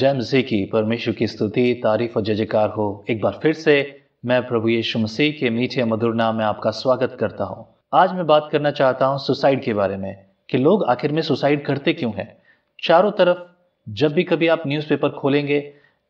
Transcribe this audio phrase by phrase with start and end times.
[0.00, 4.46] जय मसीह की, परमेश्वर की स्तुति, तारीफ़ और जयकार हो। एक बार फिर से मैं
[4.46, 8.48] प्रभु यीशु मसीह के मीठे मधुर नाम में आपका स्वागत करता हूँ। आज मैं बात
[8.52, 12.36] करना चाहता हूँ सुसाइड के बारे में, कि लोग आखिर में सुसाइड करते क्यों हैं?
[12.82, 13.38] चारों तरफ़
[13.86, 15.60] जब भी कभी आप न्यूज़पेपर खोलेंगे,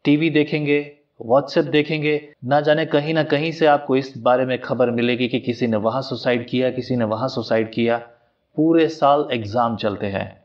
[0.05, 0.81] टीवी देखेंगे,
[1.21, 5.41] व्हाट्सएप देखेंगे, ना जाने कहीं ना कहीं से आपको इस बारे में खबर मिलेगी कि
[5.41, 7.99] किसी ने वहाँ सुसाइड किया, किसी ने वहाँ सुसाइड किया।
[8.57, 10.40] पूरे साल एग्ज़ाम चलते हैं।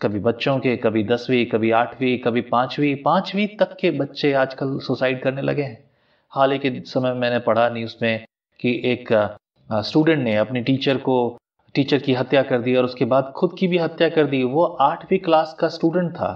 [0.00, 5.22] कभी बच्चों के, कभी दसवीं, कभी आठवीं, कभी पाँचवीं पाँचवीं तक के बच्चे आजकल सुसाइड
[5.22, 5.78] करने लगे हैं।
[6.32, 8.24] हाल ही के समय मैंने पढ़ा न्यूज़ में
[8.60, 9.08] कि एक
[9.70, 11.36] स्टूडेंट ने अपने टीचर को,
[11.74, 14.64] टीचर की हत्या कर दी और उसके बाद खुद की भी हत्या कर दी। वो
[14.64, 16.32] आठवीं क्लास का स्टूडेंट था।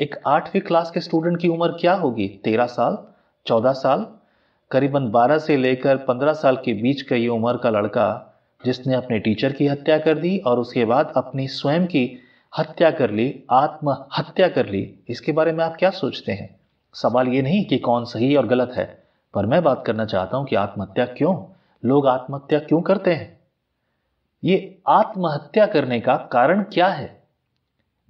[0.00, 2.28] एक आठवीं क्लास के स्टूडेंट की उम्र क्या होगी?
[2.44, 2.98] तेरह साल?
[3.46, 4.06] चौदह साल?
[4.70, 8.08] करीबन बारह से लेकर पंद्रह साल के बीच का ये उम्र का लड़का,
[8.64, 12.06] जिसने अपने टीचर की हत्या कर दी और उसके बाद अपनी स्वयं की
[12.58, 16.60] हत्या कर ली, आत्महत्या कर ली, इसके बारे में आप क्या सोचते हैं?
[16.94, 19.02] सवाल ये नहीं कि कौन सही और गलत है,
[19.34, 21.44] पर मैं बात करना चाहता हूँ कि आत्महत्या क्यों?
[21.84, 23.40] लोग आत्महत्या क्यों करते हैं?
[24.44, 27.22] ये आत्महत्या करने का कारण क्या है?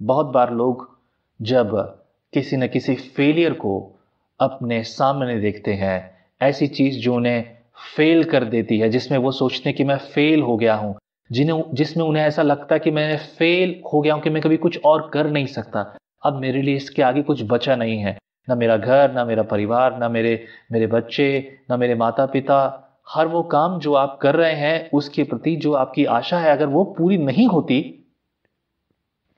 [0.01, 0.97] बहुत बार लोग
[1.41, 1.99] जब
[2.33, 3.99] किसी न किसी फेलियर को
[4.39, 7.57] अपने सामने देखते हैं, ऐसी चीज़ जो उन्हें
[7.95, 10.95] फेल कर देती है, जिसमें वो सोचते हैं कि मैं फेल हो गया हूँ।
[11.31, 14.57] जिन्हें जिसमें उन्हें ऐसा लगता है कि मैं फेल हो गया हूँ कि मैं कभी
[14.57, 15.81] कुछ और कर नहीं सकता।
[16.25, 19.97] अब मेरे लिए इसके आगे कुछ बचा नहीं है। ना मेरा घर, ना मेरा परिवार,
[19.97, 24.53] ना मेरे मेरे बच्चे, ना मेरे माता पिता हर वो काम जो आप कर रहे
[24.53, 27.81] हैं, उसके प्रति जो आपकी आशा है, अगर वो पूरी नहीं होती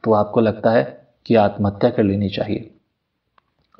[0.03, 0.83] तो आपको लगता है
[1.25, 2.69] कि आत्महत्या कर लेनी चाहिए।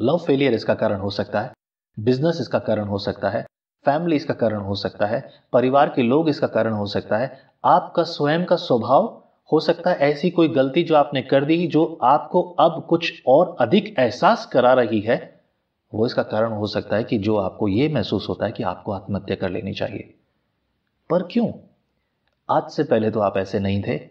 [0.02, 1.52] लव फेलियर इसका कारण हो सकता है।
[2.00, 3.46] बिज़नेस इसका कारण हो सकता है।
[3.86, 8.04] फैमिली इसका कारण हो सकता है। परिवार के लोग इसका कारण हो सकता है। आपका
[8.04, 12.42] स्वयं का स्वभाव हो सकता है ऐसी कोई गलती जो आपने कर दी जो आपको
[12.42, 15.42] अब कुछ और अधिक एहसास करा रही है,
[15.94, 18.92] वो इसका कारण हो सकता है कि जो आपको यह महसूस होता है कि आपको
[18.92, 20.14] आत्महत्या कर लेनी चाहिए।
[21.10, 21.52] पर क्यों?
[22.50, 24.10] आज से पहले तो आप ऐसे नहीं थे।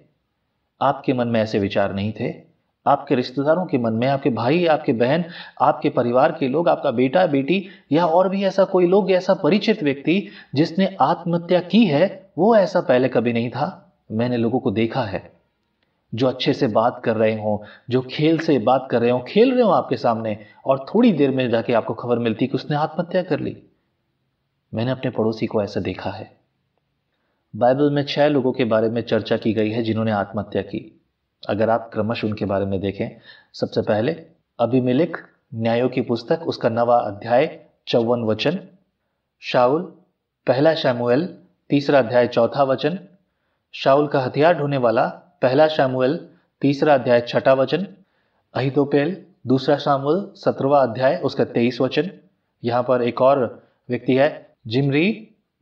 [0.82, 2.47] आपके मन में ऐसे विचार नहीं थे।
[2.88, 5.24] आपके रिश्तेदारों के मन में, आपके भाई, आपके बहन,
[5.60, 9.82] आपके परिवार के लोग, आपका बेटा, बेटी या और भी ऐसा कोई लोग, ऐसा परिचित
[9.82, 15.02] व्यक्ति जिसने आत्महत्या की है, वो ऐसा पहले कभी नहीं था। मैंने लोगों को देखा
[15.02, 15.32] है।
[16.14, 19.52] जो अच्छे से बात कर रहे हो, जो खेल से बात कर रहे हो, खेल
[19.52, 23.22] रहे हो आपके सामने और थोड़ी देर में जाके आपको खबर मिलती कि उसने आत्महत्या
[23.22, 23.62] कर ली।
[24.74, 26.36] मैंने अपने पड़ोसी को ऐसा देखा है।
[27.56, 30.97] बाइबल में छह लोगों के बारे में चर्चा की गई है जिन्होंने आत्महत्या की।
[31.48, 33.20] अगर आप क्रमश उनके बारे में देखें,
[33.54, 34.12] सबसे पहले
[34.58, 35.16] अभिमिलिक
[35.54, 38.58] न्यायों की पुस्तक, उसका नवा अध्याय, चौवन वचन,
[39.40, 39.82] शाउल,
[40.46, 41.38] पहला शैमुएल,
[41.70, 42.98] तीसरा अध्याय, चौथा वचन,
[43.72, 45.06] शाउल का हथियार ढोने वाला,
[45.42, 46.28] पहला शामुएल,
[46.60, 47.86] तीसरा अध्याय, छठा वचन,
[48.54, 52.10] अहितोपेल, दूसरा शामुल सत्रवा अध्याय, उसका तेईस वचन।
[52.64, 55.12] यहाँ पर एक और व्यक्ति है, जिमरी,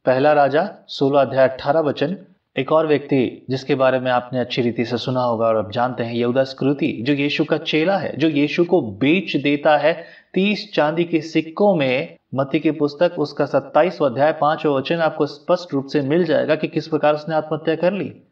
[0.04, 2.16] पहला राजा सोलह अध्याय, अठारह वचन
[2.58, 6.02] एक और व्यक्ति जिसके बारे में आपने अच्छी रीति से सुना होगा और अब जानते
[6.02, 10.72] हैं, यहूदा स्कृति, जो यीशु का चेला है, जो यीशु को बेच देता है, तीस
[10.74, 15.86] चांदी के सिक्कों में मती की पुस्तक, उसका सत्ताईस अध्याय पाँच वचन आपको स्पष्ट रूप
[15.86, 18.22] से मिल जाएगा कि किस प्रकार उसने आत्महत्या कर ली।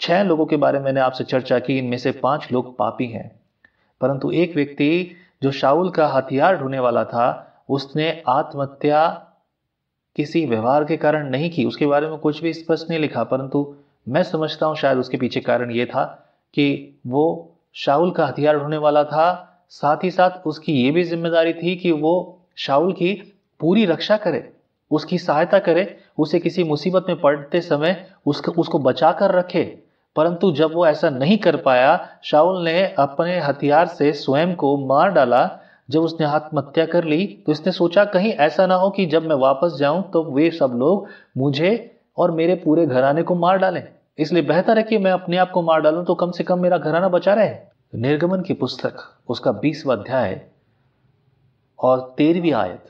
[0.00, 3.40] छह लोगों के बारे में मैंने आपसे चर्चा की, इनमें से पाँच लोग पापी हैं।
[4.00, 5.10] परंतु एक व्यक्ति,
[5.42, 9.28] जो शाउल का हथियार ढूँढने वाला था, उसने आत्महत्या
[10.16, 13.74] किसी व्यवहार के कारण नहीं की। उसके बारे में कुछ भी स्पष्ट नहीं लिखा, परंतु
[14.06, 16.04] मैं समझता हूँ शायद उसके पीछे कारण ये था
[16.54, 21.52] कि वो शाहुल का हथियार ढूँढने वाला था। साथ ही साथ उसकी ये भी ज़िम्मेदारी
[21.52, 23.12] थी कि वो शाहुल की
[23.60, 24.48] पूरी रक्षा करे,
[24.90, 29.64] उसकी सहायता करे, उसे किसी मुसीबत में पड़ते समय उसको उसको बचा कर रखे।
[30.16, 35.10] परंतु जब वो ऐसा नहीं कर पाया शाहुल ने अपने हथियार से स्वयं को मार
[35.10, 35.44] डाला
[35.88, 39.36] जब उसने आत्महत्या कर ली तो इसने सोचा कहीं ऐसा ना हो कि जब मैं
[39.36, 41.06] वापस जाऊँ तो वे सब लोग
[41.38, 41.72] मुझे
[42.16, 43.82] और मेरे पूरे घराने को मार डालें।
[44.18, 46.78] इसलिए बेहतर है कि मैं अपने आप को मार डालूं तो कम से कम मेरा
[46.78, 47.54] घराना बचा रहे।
[47.94, 48.96] निर्गमन की पुस्तक,
[49.28, 50.40] उसका बीसवा अध्याय
[51.78, 52.84] और तेरहवीं आयत,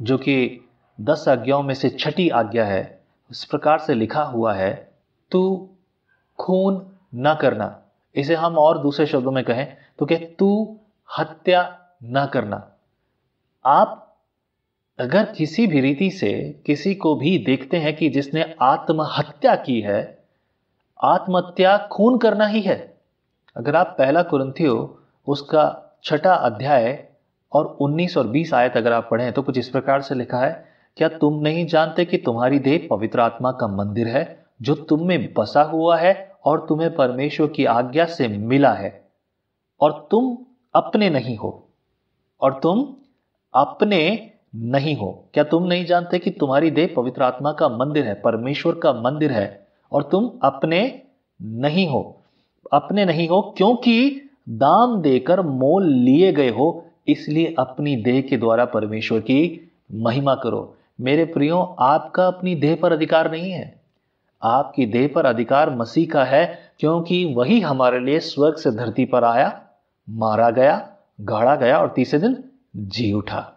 [0.00, 0.60] जो कि
[0.98, 3.00] दस आज्ञाओं में से छठी आज्ञा है,
[3.30, 4.72] इस प्रकार से लिखा हुआ है,
[5.32, 5.68] तू
[6.38, 6.80] खून
[7.14, 7.74] न करना।
[8.14, 9.66] इसे हम और दूसरे शब्दों में कहें
[9.98, 10.78] तो क्या तू
[11.08, 11.62] हत्या
[12.00, 12.56] ना करना।
[13.64, 14.02] आप
[14.98, 16.32] अगर किसी भी रीति से
[16.66, 20.02] किसी को भी देखते हैं कि जिसने आत्महत्या की है,
[21.00, 22.76] आत्महत्या खून करना ही है।
[23.56, 24.76] अगर आप पहला कुरंथियो
[25.26, 25.64] उसका
[26.04, 27.08] छठा अध्याय
[27.52, 30.64] और 19 और 20 आयत अगर आप पढ़ें तो कुछ इस प्रकार से लिखा है,
[30.96, 34.24] क्या तुम नहीं जानते कि तुम्हारी देह पवित्र आत्मा का मंदिर है,
[34.62, 36.14] जो तुम में बसा हुआ है
[36.44, 38.90] और तुम्हें परमेश्वर की आज्ञा से मिला है,
[39.80, 40.36] और तुम
[40.74, 41.65] अपने नहीं हो?
[42.40, 42.86] और तुम
[43.54, 48.14] अपने नहीं हो। क्या तुम नहीं जानते कि तुम्हारी देह पवित्र आत्मा का मंदिर है,
[48.14, 51.02] परमेश्वर का मंदिर है, और तुम अपने
[51.42, 52.20] नहीं हो।
[52.72, 58.64] अपने नहीं हो क्योंकि दाम देकर मोल लिए गए हो, इसलिए अपनी देह के द्वारा
[58.64, 63.80] परमेश्वर की महिमा करो। मेरे प्रियो, आपका अपनी देह पर अधिकार नहीं है।
[64.42, 69.24] आपकी देह पर अधिकार मसीह का है, क्योंकि वही हमारे लिए स्वर्ग से धरती पर
[69.24, 69.60] आया,
[70.10, 72.44] मारा गया गाड़ा गया और तीसरे दिन
[72.76, 73.52] जी उठा।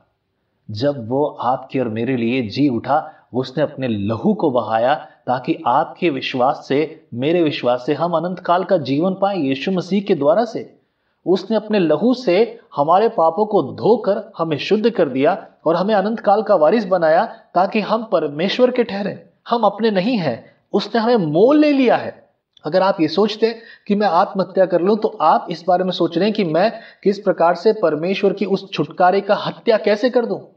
[0.71, 4.95] जब वो आपके और मेरे लिए जी उठा, उसने अपने लहू को बहाया
[5.27, 10.01] ताकि आपके विश्वास से, मेरे विश्वास से हम अनंत काल का जीवन पाए यीशु मसीह
[10.01, 10.79] के द्वारा से।
[11.25, 16.19] उसने अपने लहू से हमारे पापों को धोकर हमें शुद्ध कर दिया और हमें अनंत
[16.19, 21.15] काल का वारिस बनाया ताकि हम परमेश्वर के ठहरे। हम अपने नहीं हैं, उसने हमें
[21.15, 22.18] मोल ले लिया है।
[22.65, 25.91] अगर आप ये सोचते हैं कि मैं आत्महत्या कर लूँ तो आप इस बारे में
[25.91, 30.09] सोच रहे हैं कि मैं किस प्रकार से परमेश्वर की उस छुटकारे का हत्या कैसे
[30.09, 30.49] कर दूँ?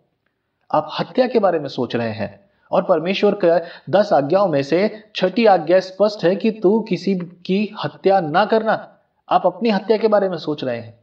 [0.75, 2.41] आप हत्या के बारे में सोच रहे हैं
[2.73, 3.59] और परमेश्वर के
[3.93, 8.99] दस आज्ञाओं में से छठी आज्ञा स्पष्ट है कि तू किसी की हत्या ना करना।
[9.31, 11.01] आप अपनी हत्या के बारे में सोच रहे हैं।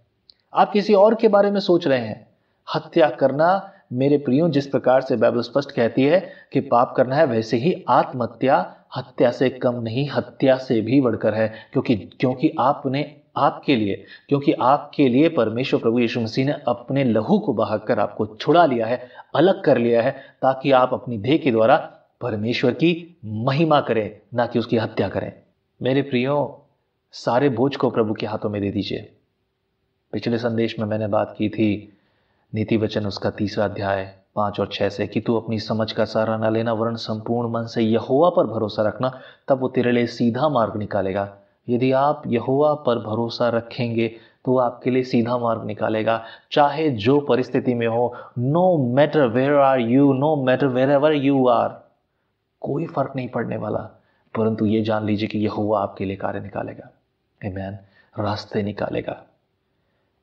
[0.53, 2.27] आप किसी और के बारे में सोच रहे हैं।
[2.75, 7.25] हत्या करना मेरे प्रियो, जिस प्रकार से बाइबल स्पष्ट कहती है कि पाप करना है,
[7.25, 13.15] वैसे ही आत्महत्या हत्या से कम नहीं, हत्या से भी बढ़कर है। क्योंकि क्योंकि आपने
[13.38, 18.25] आपके लिए, क्योंकि आपके लिए परमेश्वर प्रभु यीशु मसीह ने अपने लहू को बहाकर आपको
[18.25, 20.12] छुड़ा लिया है, अलग कर लिया है,
[20.42, 21.77] ताकि आप अपनी देह के द्वारा
[22.21, 25.33] परमेश्वर की महिमा करें, ना कि उसकी हत्या करें।
[25.81, 26.65] मेरे प्रियो,
[27.12, 29.12] सारे बोझ को प्रभु के हाथों में दे दीजिए।
[30.12, 31.95] पिछले संदेश में मैंने बात की थी
[32.53, 36.37] नीति वचन उसका तीसरा अध्याय पाँच और छह से कि तू अपनी समझ का सहारा
[36.37, 40.49] न लेना वर्ण संपूर्ण मन से यहोवा पर भरोसा रखना, तब वो तेरे लिए सीधा
[40.49, 41.37] मार्ग निकालेगा।
[41.69, 44.07] यदि आप यहोवा पर भरोसा रखेंगे
[44.45, 49.79] तो आपके लिए सीधा मार्ग निकालेगा। चाहे जो परिस्थिति में हो no matter where are
[49.79, 51.79] you no matter wherever you are
[52.61, 53.89] कोई फ़र्क नहीं पड़ने वाला।
[54.35, 56.89] परंतु ये जान लीजिए कि यहोवा आपके लिए कार्य निकालेगा।
[57.45, 57.77] मैन
[58.23, 59.23] रास्ते निकालेगा।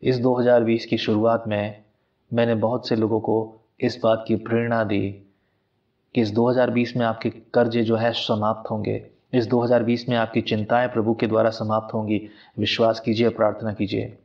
[0.02, 1.85] इस 2020 की शुरुआत में
[2.32, 5.10] मैंने बहुत से लोगों को इस बात की प्रेरणा दी
[6.14, 10.88] कि इस 2020 में आपके कर्जे जो है, समाप्त होंगे। इस 2020 में आपकी चिंताएँ
[10.88, 12.28] प्रभु के द्वारा समाप्त होंगी।
[12.58, 14.18] विश्वास कीजिए, प्रार्थना कीजिए।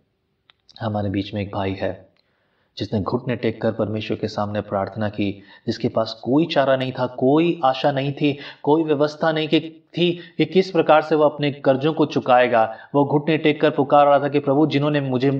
[0.81, 2.10] हमारे बीच में एक भाई है।
[2.77, 7.07] जिसने घुटने टेक कर परमेश्वर के सामने प्रार्थना की, जिसके पास कोई चारा नहीं था,
[7.07, 9.59] कोई आशा नहीं थी, कोई व्यवस्था नहीं कि,
[9.97, 14.05] थी कि किस प्रकार से वो अपने कर्जों को चुकाएगा। वो घुटने टेक कर पुकार
[14.05, 15.31] रहा था कि प्रभु, जिन्होंने मुझे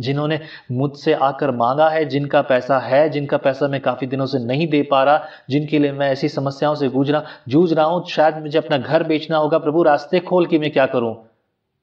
[0.00, 0.40] जिन्होंने
[0.72, 4.82] मुझसे आकर मांगा है, जिनका पैसा है, जिनका पैसा मैं काफ़ी दिनों से नहीं दे
[4.82, 8.58] पा रहा, जिनके लिए मैं ऐसी समस्याओं से गूंज रहा, जूझ रहा हूँ, शायद मुझे
[8.58, 11.26] अपना घर बेचना होगा, प्रभु, रास्ते खोल के मैं क्या करूँ?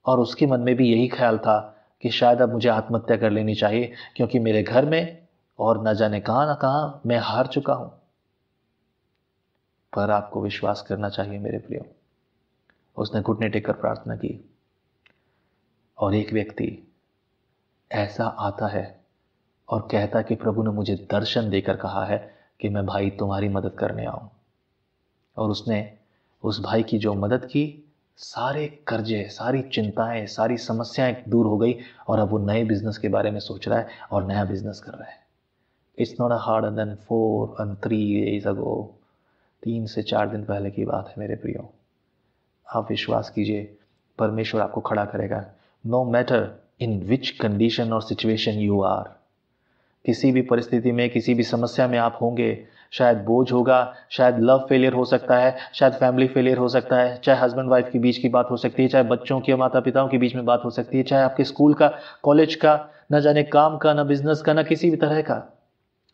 [0.06, 3.56] और उसके मन में भी यही ख्याल था। कि शायद अब मुझे आत्महत्या कर लेनी
[3.56, 5.28] चाहिए, क्योंकि मेरे घर में
[5.60, 8.02] और न जाने कहाँ ना कहाँ मैं हार चुका हूँ।
[9.96, 11.86] पर आपको विश्वास करना चाहिए मेरे प्रियो।
[12.98, 14.50] उसने घुटने टेकर प्रार्थना की।
[15.98, 16.94] और एक व्यक्ति
[17.92, 19.06] ऐसा आता है
[19.70, 23.72] और कहता कि प्रभु ने मुझे दर्शन देकर कहा है कि मैं भाई तुम्हारी मदद
[23.72, 24.30] करने आऊँ।
[25.38, 25.98] और उसने
[26.44, 27.87] उस भाई की जो मदद की
[28.20, 31.76] सारे कर्जे, सारी चिंताएँ, सारी समस्याएँ दूर हो गई
[32.08, 34.92] और अब वो नए बिज़नेस के बारे में सोच रहा है और नया बिज़नेस कर
[34.92, 35.20] रहा है।
[35.98, 39.00] It's not a hard then four and three days ago
[39.64, 41.70] तीन से चार दिन पहले की बात है मेरे प्रियो।
[42.68, 43.78] आप विश्वास कीजिए,
[44.20, 45.46] परमेश्वर आपको खड़ा करेगा।
[45.86, 46.50] No matter
[46.82, 49.17] in which condition और सिचुएशन यू आर
[50.08, 54.66] किसी भी परिस्थिति में, किसी भी समस्या में आप होंगे। शायद बोझ होगा, शायद लव
[54.70, 58.18] फेलियर हो सकता है, शायद फैमिली फेलियर हो सकता है, चाहे हस्बैंड वाइफ के बीच
[58.18, 60.70] की बात हो सकती है, चाहे बच्चों के माता पिताओं के बीच में बात हो
[60.70, 61.92] सकती है, चाहे आपके स्कूल का
[62.24, 65.58] कॉलेज का, ना जाने काम का, ना बिज़नेस का, ना किसी भी तरह का।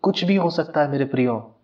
[0.01, 1.55] कुछ भी हो सकता है मेरे प्रियो।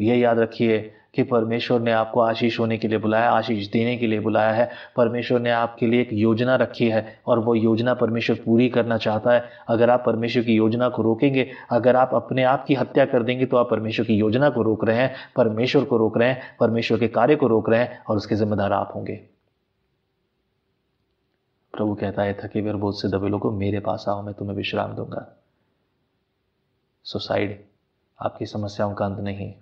[0.00, 4.06] ये याद रखिए कि परमेश्वर ने आपको आशीष होने के लिए बुलाया, आशीष देने के
[4.06, 8.36] लिए बुलाया है। परमेश्वर ने आपके लिए एक योजना रखी है और वो योजना परमेश्वर
[8.36, 12.64] पूरी करना चाहता है। अगर आप परमेश्वर की योजना को रोकेंगे, अगर आप अपने आप
[12.64, 15.96] की हत्या कर देंगे तो आप परमेश्वर की योजना को रोक रहे हैं, परमेश्वर को
[15.96, 19.16] रोक रहे हैं, परमेश्वर के कार्य को रोक रहे हैं और उसके जिम्मेदार आप होंगे।
[21.72, 24.92] प्रभु कहता है, थके हुए बहुत से दबे लोगों, मेरे पास आओ, मैं तुम्हें विश्राम
[24.92, 25.36] दूँगा।
[27.04, 27.64] सुसाइड,
[28.22, 29.54] आपकी समस्याओं का अंत नहीं।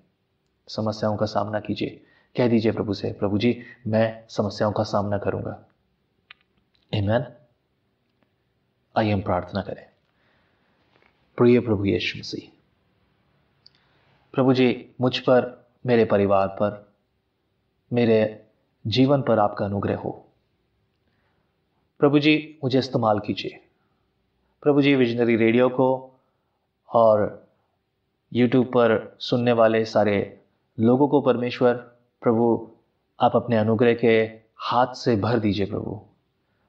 [0.68, 2.02] समस्याओं का सामना कीजिए।
[2.37, 5.64] कह दीजिए प्रभु से, प्रभु जी, मैं समस्याओं का सामना करूँगा।
[6.92, 7.26] इमैन
[8.96, 9.85] आइए हम प्रार्थना करें।
[11.37, 12.50] प्रिय प्रभु यीशु मसीह,
[14.35, 16.92] प्रभु जी, मुझ पर, मेरे परिवार पर,
[17.92, 18.46] मेरे
[18.87, 20.26] जीवन पर आपका अनुग्रह हो।
[21.99, 23.61] प्रभु जी, मुझे इस्तेमाल कीजिए।
[24.62, 25.88] प्रभु जी, विजनरी रेडियो को
[26.88, 27.46] और
[28.32, 30.42] यूट्यूब पर सुनने वाले सारे
[30.80, 31.75] लोगों को परमेश्वर,
[32.23, 32.71] प्रभु,
[33.21, 34.23] आप अपने अनुग्रह के
[34.56, 36.00] हाथ से भर दीजिए प्रभु।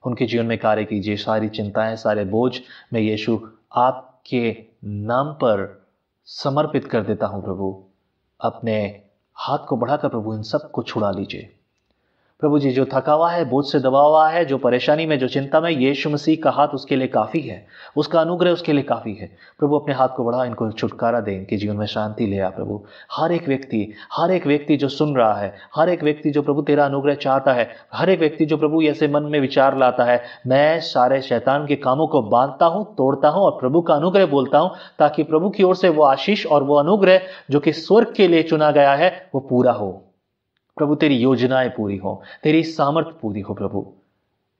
[0.06, 2.60] उनके जीवन में कार्य कीजिए, सारी चिंताएँ, सारे बोझ
[2.92, 3.40] मैं यीशु
[3.72, 5.86] आपके नाम पर
[6.24, 7.84] समर्पित कर देता हूँ प्रभु।
[8.40, 9.02] अपने
[9.34, 11.57] हाथ को बढ़ाकर प्रभु इन सबको छुड़ा लीजिए।
[12.40, 15.28] प्रभु जी, जो थका हुआ है, बोझ से दबा हुआ है, जो परेशानी में, जो
[15.28, 17.66] चिंता में यीशु मसीह का हाथ उसके लिए काफ़ी है।
[17.96, 21.56] उसका अनुग्रह उसके लिए काफ़ी है। प्रभु, अपने हाथ को बढ़ा, इनको छुटकारा दे, इनके
[21.56, 25.34] जीवन में शांति ले आ प्रभु। हर एक व्यक्ति, हर एक व्यक्ति जो सुन रहा
[25.34, 28.82] है, हर एक व्यक्ति जो प्रभु तेरा अनुग्रह चाहता है, हर एक व्यक्ति जो प्रभु
[28.82, 33.28] ऐसे मन में विचार लाता है, मैं सारे शैतान के कामों को बांधता हूँ, तोड़ता
[33.28, 36.62] हूँ और प्रभु का अनुग्रह बोलता हूँ, ताकि प्रभु की ओर से वो आशीष और
[36.62, 40.04] वो अनुग्रह जो कि स्वर्ग के लिए चुना गया है, वो पूरा हो।
[40.78, 43.94] प्रभु, तेरी योजनाएँ पूरी हो, तेरी सामर्थ्य पूरी हो प्रभु।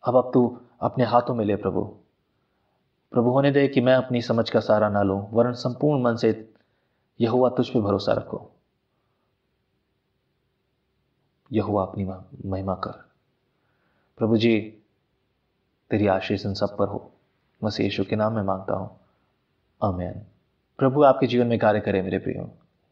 [0.04, 1.96] अब अब तू अपने हाथों में ले प्रभु।
[3.12, 6.52] प्रभु, होने दे कि मैं अपनी समझ का सारा ना लूँ, वरन संपूर्ण मन से
[7.20, 8.50] यह हुआ तुझ पे भरोसा रखो।
[11.52, 12.04] यह हुआ अपनी
[12.48, 13.08] महिमा कर।
[14.18, 14.78] प्रभु जी,
[15.90, 17.12] तेरी आशीष इन सब पर हो।
[17.64, 19.00] मसीह यीशु के नाम में माँगता हूँ।
[19.82, 20.12] अमेन
[20.78, 22.50] प्रभु, आपके जीवन में कार्य करे मेरे प्रियो।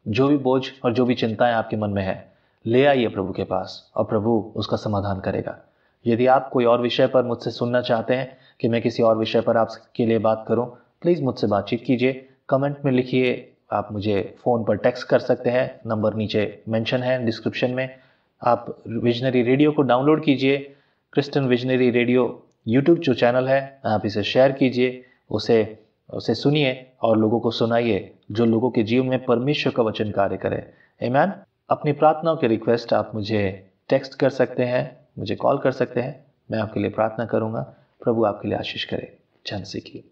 [0.09, 2.36] जो भी बोझ और जो भी चिंताएँ आपके मन में है
[2.67, 5.59] ले आइए प्रभु के पास और प्रभु उसका समाधान करेगा।
[6.07, 9.41] यदि आप कोई और विषय पर मुझसे सुनना चाहते हैं कि मैं किसी और विषय
[9.41, 10.67] पर आपके लिए बात करूँ
[11.03, 15.81] प्लीज़ मुझसे बातचीत कीजिए। कमेंट में लिखिए, आप मुझे फ़ोन पर टेक्स्ट कर सकते हैं।
[15.87, 17.97] नंबर नीचे मेंशन है डिस्क्रिप्शन में।
[18.43, 20.77] आप विजनरी रेडियो को डाउनलोड कीजिए।
[21.13, 25.79] क्रिस्टन विजनरी रेडियो यूट्यूब जो चैनल है, आप इसे शेयर कीजिए। उसे
[26.15, 30.37] उसे सुनिए और लोगों को सुनाइए, जो लोगों के जीवन में परमेश्वर का वचन कार्य
[30.37, 30.71] करे।
[31.03, 31.33] एमैन
[31.71, 36.27] अपनी प्रार्थनाओं के रिक्वेस्ट आप मुझे टेक्स्ट कर सकते हैं, मुझे कॉल कर सकते हैं,
[36.51, 37.61] मैं आपके लिए प्रार्थना करूँगा।
[38.05, 40.05] प्रभु आपके लिए आशीष करे। जन सीखिए